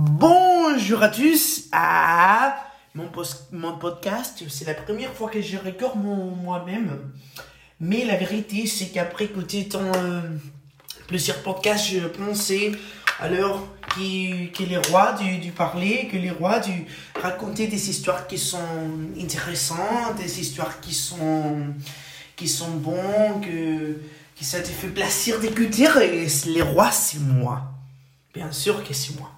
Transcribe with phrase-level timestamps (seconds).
[0.00, 2.54] Bonjour à tous à
[2.94, 3.10] mon,
[3.50, 4.44] mon podcast.
[4.48, 7.00] C'est la première fois que je record mon- moi-même.
[7.80, 10.20] Mais la vérité, c'est qu'après écouter euh,
[11.08, 12.70] plusieurs podcasts, je pensais
[13.18, 16.86] alors qu'il que les rois du, du parler, que les rois du
[17.20, 18.62] raconter des histoires qui sont
[19.20, 21.74] intéressantes, des histoires qui sont,
[22.36, 23.94] qui sont bons, que,
[24.38, 25.88] que ça te fait plaisir d'écouter.
[26.04, 27.62] Et les rois, c'est moi.
[28.32, 29.32] Bien sûr que c'est moi.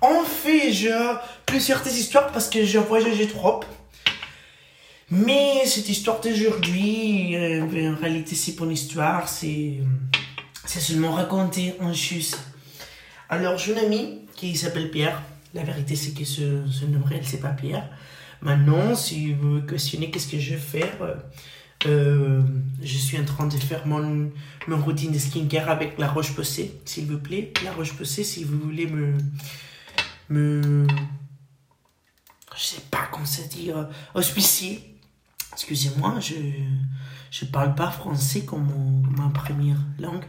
[0.00, 3.60] En fait, je plusieurs des histoires parce que je voyageais trop.
[5.10, 9.78] Mais cette histoire d'aujourd'hui, euh, en réalité, c'est pas une histoire, c'est
[10.66, 12.38] seulement raconté en juste.
[13.30, 15.22] Alors, j'ai un ami qui s'appelle Pierre.
[15.54, 16.42] La vérité, c'est que ce,
[16.84, 17.88] nom réel, c'est pas Pierre.
[18.42, 21.14] Maintenant, si vous me questionnez qu'est-ce que je vais faire, euh,
[21.86, 22.42] euh,
[22.82, 24.30] je suis en train de faire mon,
[24.68, 27.52] routine de skincare avec la roche-posay, s'il vous plaît.
[27.64, 29.14] La roche-posay, si vous voulez me.
[30.28, 30.86] Me.
[32.56, 33.88] Je sais pas comment ça dire.
[34.14, 34.98] Auspicier.
[35.52, 36.34] Excusez-moi, je.
[37.30, 40.24] Je parle pas français comme ma première langue.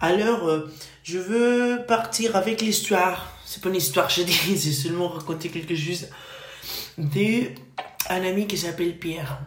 [0.00, 0.72] Alors, euh,
[1.04, 3.36] je veux partir avec l'histoire.
[3.44, 6.08] C'est pas une histoire, je dis, c'est seulement raconter quelque chose
[6.98, 7.48] de
[8.08, 9.40] un ami qui s'appelle Pierre.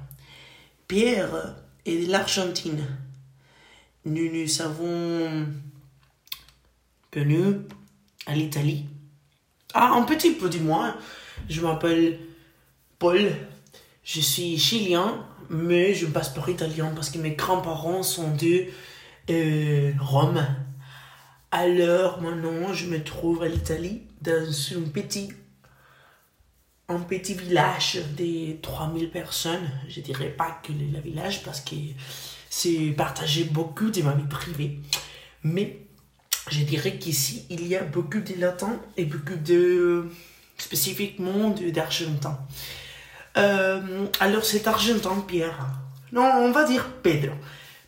[0.88, 1.55] Pierre
[1.86, 2.86] est de l'Argentine.
[4.05, 5.48] Nous nous avons
[7.11, 7.58] connu
[8.25, 8.86] à l'Italie.
[9.73, 10.95] Ah, un petit peu moins.
[11.49, 12.19] Je m'appelle
[12.99, 13.31] Paul.
[14.03, 18.65] Je suis chilien, mais je passe pour italien parce que mes grands-parents sont de
[19.30, 20.45] euh, Rome.
[21.52, 25.30] Alors maintenant, je me trouve à l'Italie, dans un petit,
[26.89, 29.69] un petit village de 3000 personnes.
[29.87, 31.75] Je dirais pas que le, village parce que
[32.49, 34.80] c'est partager beaucoup de ma vie privée.
[35.43, 35.83] Mais
[36.49, 40.08] je dirais qu'ici, il y a beaucoup de latins et beaucoup de,
[40.58, 42.39] spécifiquement d'argentins.
[43.38, 45.67] Euh, alors cet argentin, Pierre,
[46.11, 47.33] non, on va dire Pedro,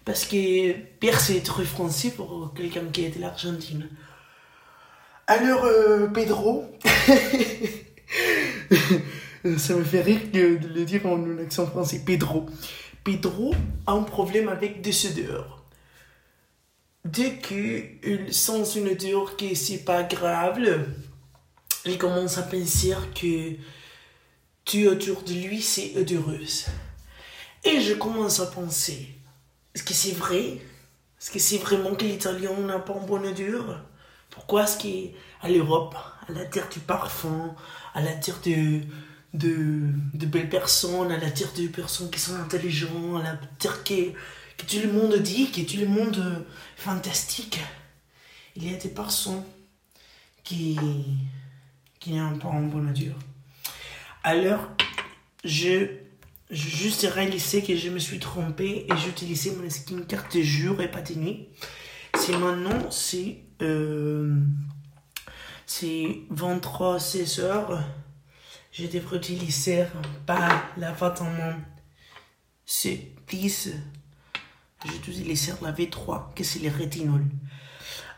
[0.04, 3.88] parce que Pierre c'est trop français pour quelqu'un qui est de l'Argentine.
[5.28, 6.66] Alors euh, Pedro,
[9.58, 12.48] ça me fait rire de le dire en accent français, Pedro.
[13.04, 13.54] Pedro
[13.86, 15.65] a un problème avec des odeurs.
[17.06, 20.60] Dès qu'il sent une odeur qui c'est pas grave,
[21.86, 23.54] il commence à penser que
[24.66, 26.66] tout autour de lui c'est odoreuse.
[27.64, 29.10] Et je commence à penser,
[29.76, 30.60] est-ce que c'est vrai?
[31.20, 33.82] Est-ce que c'est vraiment que l'italien n'a pas une bonne odeur
[34.32, 35.96] Pourquoi est-ce qu'à l'Europe,
[36.28, 37.56] à la terre du parfum,
[37.94, 38.82] à la terre de,
[39.36, 44.12] de, belles personnes, à la terre de personnes qui sont intelligentes, à la terre que,
[44.58, 46.40] que tout le monde dit, que tout le monde euh,
[46.78, 47.60] fantastique,
[48.56, 49.44] il y a des personnes
[50.44, 50.78] qui,
[52.00, 53.16] qui n'ont pas une bonne odeur.
[54.24, 54.70] Alors,
[55.44, 55.88] je,
[56.50, 60.82] je juste réalisé que je me suis trompé et j'ai utilisé mon skincare de jour
[60.82, 61.50] et pas de nuit.
[62.18, 64.40] C'est maintenant, c'est euh,
[65.66, 67.84] c'est 23 16 heures.
[68.72, 69.86] Je devrais utiliser
[70.26, 71.56] pas la vêtement.
[72.66, 73.72] C'est 10.
[74.84, 77.24] J'ai utilisé la V3, que c'est le rétinol.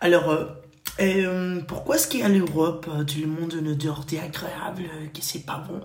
[0.01, 0.45] Alors, euh,
[0.99, 5.21] euh, pourquoi est-ce qu'à l'Europe, euh, tout le monde a une odeur agréable, euh, que
[5.21, 5.81] c'est pas bon?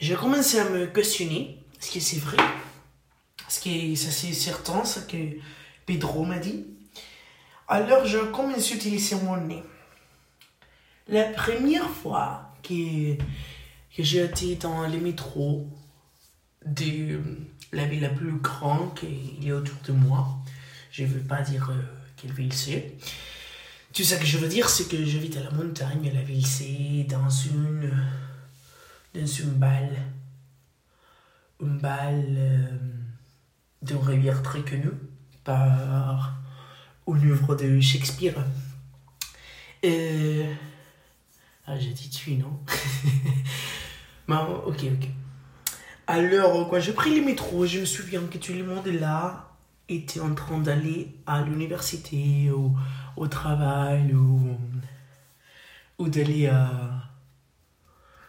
[0.00, 2.36] J'ai commencé à me questionner, est-ce que c'est vrai?
[3.48, 5.16] Est-ce que ça c'est certain, ce que
[5.86, 6.66] Pedro m'a dit?
[7.68, 9.62] Alors, je commence à utiliser mon nez.
[11.08, 15.66] La première fois que, que j'ai été dans le métro
[16.66, 17.20] de
[17.72, 20.38] la ville la plus grande qu'il y a autour de moi,
[20.90, 21.82] je ne veux pas dire euh,
[22.16, 22.94] quelle ville c'est,
[23.92, 27.06] tout ça que je veux dire, c'est que j'habite à la montagne, la ville, c'est
[27.08, 27.90] dans une.
[29.14, 29.96] dans une balle.
[31.60, 32.78] Une balle euh,
[33.82, 34.92] d'une rivière très connue
[35.44, 36.34] par
[37.06, 38.34] une œuvre de Shakespeare.
[39.84, 40.54] Euh,
[41.66, 42.60] ah, j'ai dit tu, non?
[44.28, 45.08] Bon, ok, ok.
[46.06, 49.48] Alors, quoi, j'ai pris le métro, je me souviens que tout le monde là
[49.88, 52.76] était en train d'aller à l'université ou
[53.16, 54.56] au travail ou,
[56.08, 56.70] d'aller à.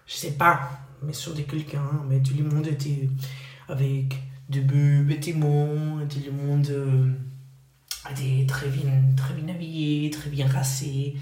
[0.05, 0.69] Je sais pas,
[1.01, 3.09] mais sur de quelqu'un, mais tout le monde était
[3.69, 4.15] avec
[4.49, 5.03] de beaux
[6.07, 7.11] tout le monde euh,
[8.11, 11.15] était très bien, très bien habillé, très bien rassé,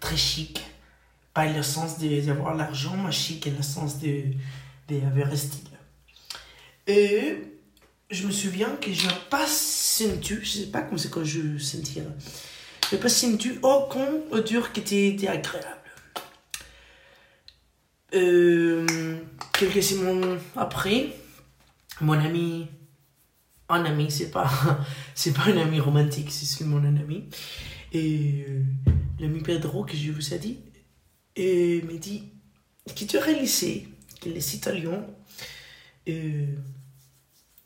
[0.00, 0.62] très chic.
[1.34, 4.24] Pas le sens de- d'avoir l'argent, mais chic le sens de
[5.04, 5.77] un style.
[6.88, 7.36] Et
[8.10, 11.58] je me souviens que je n'ai pas senti, je sais pas comment c'est quand je
[11.58, 12.04] sentir,
[12.88, 15.66] je n'ai pas senti aucune odeur qui était, agréable.
[18.14, 19.18] Euh,
[19.52, 21.10] quelques semaines après,
[22.00, 22.68] mon ami,
[23.68, 24.44] un ami, c'est pas,
[25.34, 27.28] pas un ami romantique, c'est seulement un ami.
[27.92, 28.62] Et euh,
[29.20, 30.58] l'ami Pedro que je vous ai dit,
[31.36, 32.32] et me dit
[32.86, 33.88] que tu réalisé
[34.22, 35.04] que les Italiens,
[36.08, 36.54] euh,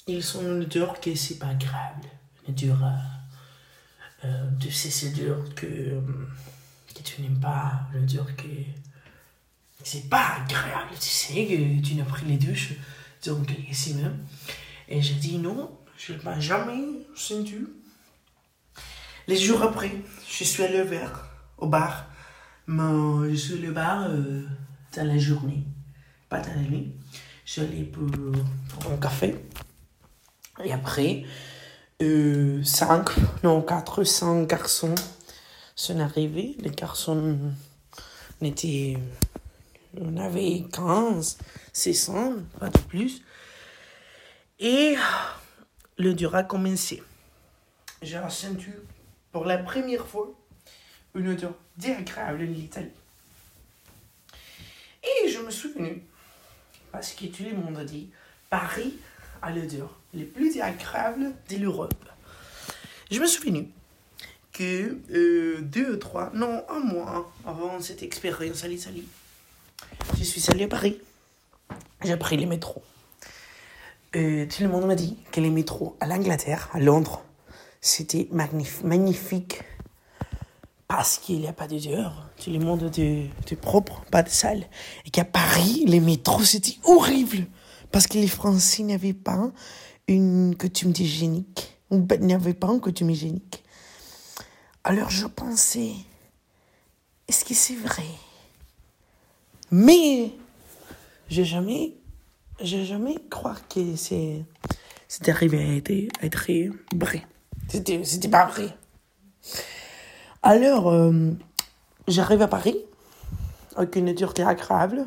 [0.07, 0.69] ils sont une
[1.01, 1.97] que c'est pas grave,
[2.49, 2.85] une dure
[4.25, 6.01] euh, de ces durs que,
[7.05, 8.47] tu n'aimes pas, une dure que
[9.83, 12.75] c'est pas agréable, tu sais, que tu n'as pris les douches,
[13.25, 14.25] donc ici même.
[14.89, 16.83] Et j'ai dit non, je ne m'ai jamais
[17.15, 17.57] senti.
[19.29, 19.93] Les jours après,
[20.29, 21.29] je suis allé vers,
[21.59, 22.07] au bar.
[22.67, 24.45] Mais je suis au bar euh,
[24.97, 25.65] dans la journée,
[26.29, 26.93] pas dans la nuit.
[27.93, 28.07] Pour,
[28.71, 29.37] pour un café.
[30.65, 31.25] Et après,
[32.01, 33.11] euh, cinq,
[33.43, 34.95] non, quatre, cinq garçons
[35.75, 36.57] sont arrivés.
[36.61, 37.39] Les garçons
[38.41, 38.97] étaient
[40.01, 41.39] on avait 15,
[41.73, 43.23] 600, pas de plus.
[44.59, 44.95] Et
[45.99, 47.03] le dur a commencé.
[48.01, 48.71] J'ai ressenti
[49.31, 50.33] pour la première fois
[51.15, 52.91] une odeur désagréable de l'Italie.
[55.03, 56.03] Et je me souvenu,
[56.93, 58.11] parce que tout le monde dit,
[58.51, 58.95] Paris
[59.41, 61.95] a l'odeur les plus agréable de l'Europe.
[63.11, 63.69] Je me souvenu
[64.53, 69.09] que euh, deux ou trois, non, un mois avant cette expérience à l'Italie,
[70.19, 71.01] je suis allée à Paris.
[72.05, 72.83] J'ai pris les métros.
[74.15, 77.25] Euh, tout le monde m'a dit que les métros à l'Angleterre, à Londres,
[77.81, 79.63] c'était magnifique.
[80.95, 82.29] Parce qu'il n'y a pas d'odeur.
[82.37, 84.67] Tout le monde de, propre, pas de sale.
[85.07, 87.47] Et qu'à Paris, les métros, c'était horrible.
[87.91, 89.51] Parce que les Français n'avaient pas
[90.07, 91.79] une coutume hygiénique.
[91.89, 93.65] Ou n'avaient pas une coutume hygiénique.
[94.85, 95.93] Alors je pensais,
[97.27, 98.05] est-ce que c'est vrai?
[99.71, 100.31] Mais
[101.31, 101.95] j'ai jamais,
[102.61, 104.45] j'ai jamais cru que c'est
[105.27, 105.91] arrivé à être,
[106.23, 107.27] être vrai.
[107.69, 108.77] C'était, c'était pas vrai.
[110.45, 111.31] Alors, euh,
[112.09, 112.77] j'arrive à Paris
[113.77, 115.07] avec une dureté agréable.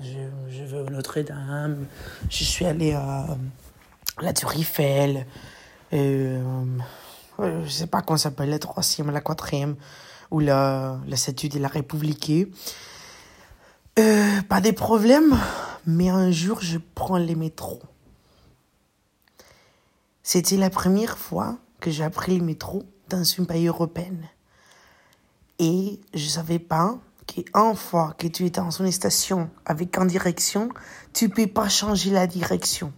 [0.00, 0.18] Je,
[0.48, 1.86] je vais au Notre-Dame.
[2.30, 3.26] Je suis allé à
[4.22, 5.26] la Tour Eiffel.
[5.92, 6.64] Euh,
[7.38, 9.76] je sais pas comment ça s'appelle, la troisième, la quatrième,
[10.30, 12.32] ou la, la statue de la République.
[13.98, 15.38] Euh, pas des problèmes,
[15.86, 17.82] mais un jour je prends les métros.
[20.22, 24.28] C'était la première fois que j'ai appris le métro dans une pays européenne.
[25.58, 30.68] Et je savais pas qu'une fois que tu es dans une station avec une direction,
[31.12, 32.92] tu peux pas changer la direction.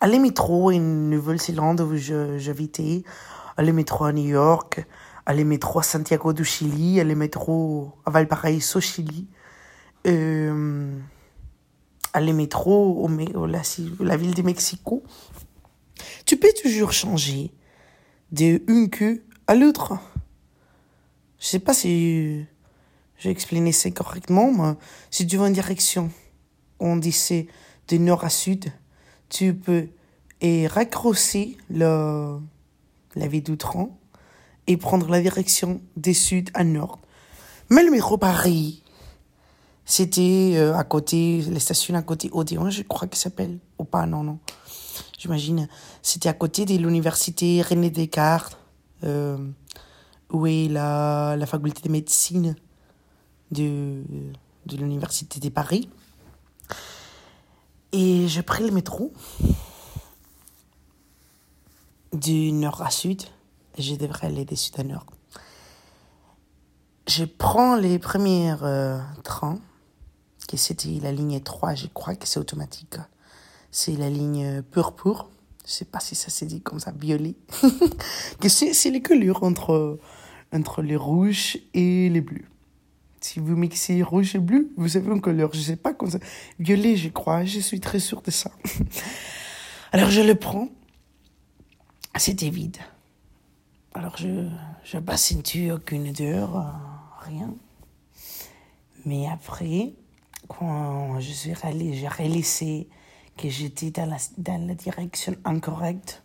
[0.00, 3.04] À les métro en Nouvelle-Zélande où j'habitais,
[3.56, 4.84] à les métro à New York,
[5.24, 9.28] à les métro à Santiago du Chili, à les métro à Valparaiso, Chili,
[10.06, 10.98] euh,
[12.12, 13.62] aller métro au, la,
[14.00, 15.04] la ville de Mexico,
[16.26, 17.52] tu peux toujours changer
[18.32, 19.98] de une queue à l'autre.
[21.38, 22.44] Je sais pas si
[23.18, 24.74] j'ai expliqué ça correctement, mais
[25.10, 26.10] si tu vas en direction,
[26.80, 27.46] on dit c'est
[27.88, 28.72] de nord à sud,
[29.28, 29.88] tu peux
[30.40, 32.40] et raccrocher la,
[33.14, 33.96] la ville d'Outran
[34.66, 36.98] et prendre la direction de sud à nord.
[37.70, 38.82] Mais le métro Paris,
[39.84, 43.58] c'était euh, à côté, les stations à côté Odéon, je crois que s'appelle.
[43.78, 44.38] Ou pas, non, non.
[45.22, 45.68] J'imagine.
[46.02, 48.58] C'était à côté de l'université René Descartes,
[49.04, 49.38] euh,
[50.32, 52.56] où est la, faculté de médecine
[53.52, 54.02] de,
[54.66, 55.88] de l'université de Paris.
[57.92, 59.12] Et j'ai pris le métro
[62.12, 63.22] du nord à sud.
[63.78, 65.06] Et je devrais aller de sud à nord.
[67.06, 69.60] Je prends les premiers euh, trains
[70.48, 72.96] que c'était la ligne 3, je crois que c'est automatique.
[73.72, 75.30] C'est la ligne purpure.
[75.66, 77.34] Je sais pas si ça s'est dit comme ça, violet.
[78.48, 79.98] c'est les couleurs entre,
[80.52, 82.44] entre les rouges et les bleus.
[83.20, 85.50] Si vous mixez rouge et bleu, vous avez une couleur.
[85.54, 86.18] Je sais pas comme ça.
[86.58, 87.44] Violet, je crois.
[87.44, 88.50] Je suis très sûre de ça.
[89.92, 90.68] Alors je le prends.
[92.16, 92.76] C'était vide.
[93.94, 94.48] Alors je,
[94.84, 95.32] je passe
[95.72, 96.62] aucune odeur, euh,
[97.20, 97.54] rien.
[99.06, 99.92] Mais après,
[100.46, 102.88] quand je suis allé, j'ai réalisé
[103.36, 106.22] que j'étais dans la, dans la direction incorrecte.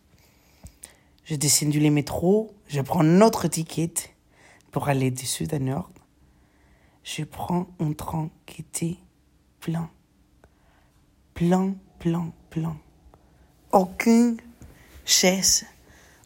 [1.26, 3.94] J'ai descendu les métros, je prends notre ticket
[4.72, 5.90] pour aller du sud à nord.
[7.04, 8.98] Je prends un train qui était
[9.60, 9.90] plein.
[11.34, 12.78] Plein, plein, plein.
[13.72, 14.38] Aucune
[15.06, 15.66] chaise,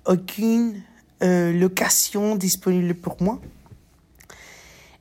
[0.05, 0.81] aucune
[1.23, 3.39] euh, location disponible pour moi.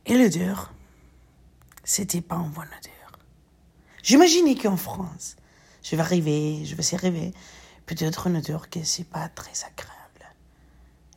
[0.07, 0.73] Et l'odeur,
[1.85, 3.19] c'était pas une bonne odeur.
[4.03, 5.37] J'imaginais qu'en France,
[5.83, 7.33] je vais arriver, je vais s'y arriver,
[7.87, 10.01] peut-être une odeur que c'est pas très agréable.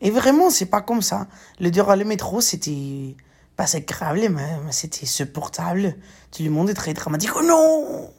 [0.02, 1.28] Et vraiment, c'est pas comme ça.
[1.60, 3.16] L'odeur à le métro, c'était
[3.56, 5.96] pas agréable, mais, c'était supportable.
[6.32, 7.32] Tout le monde est très dramatique.
[7.36, 8.12] Oh non!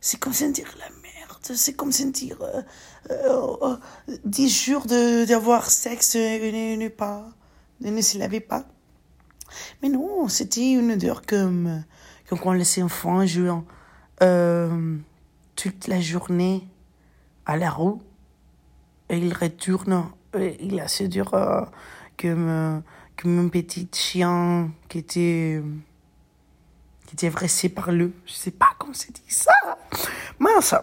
[0.00, 1.38] C'est comme sentir la merde.
[1.42, 2.62] C'est comme sentir euh,
[3.10, 3.76] euh,
[4.24, 7.26] dix jours de- d'avoir sexe et ne, pas,
[7.80, 8.64] ne se laver pas.
[9.82, 11.84] Mais non, c'était une odeur comme,
[12.28, 13.64] comme quand on laissait enfant jouant
[14.22, 14.96] euh,
[15.60, 16.66] toute la journée
[17.44, 18.00] à la roue
[19.10, 21.64] et il retourne et il a cette odeur euh,
[22.18, 22.80] comme, euh,
[23.14, 25.62] comme un petit chien qui était
[27.04, 29.52] qui était par le je sais pas comment c'est dit ça.
[30.38, 30.74] Mince.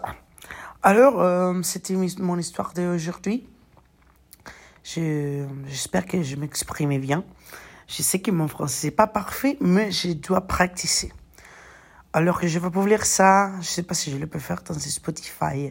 [0.84, 3.48] Alors euh, c'était mon histoire d'aujourd'hui.
[4.84, 7.24] Je j'espère que je m'exprimais bien.
[7.88, 11.12] Je sais que mon français n'est pas parfait mais je dois pratiquer
[12.18, 14.74] alors que je vais publier ça je sais pas si je le peux faire dans
[14.74, 15.70] Spotify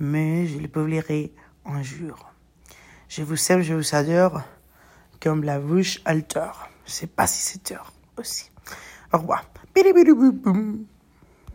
[0.00, 1.34] mais je le publierai
[1.66, 2.32] un jour.
[3.10, 4.40] Je vous aime je vous adore
[5.20, 6.52] comme la bouche alter
[6.86, 8.50] je sais pas si c'est heure aussi.
[9.12, 9.44] Au revoir